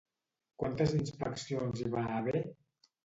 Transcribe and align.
Quantes 0.61 0.95
inspeccions 0.99 1.85
hi 1.85 1.91
va 1.97 2.03
haver? 2.17 2.43